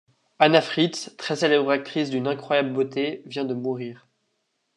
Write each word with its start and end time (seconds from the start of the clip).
Anna 0.39 0.61
Fritz, 0.61 1.13
très 1.19 1.35
célèbre 1.35 1.69
actrice 1.69 2.09
d'une 2.09 2.25
incroyable 2.27 2.73
beauté, 2.73 3.21
vient 3.27 3.45
de 3.45 3.53
mourir. 3.53 4.07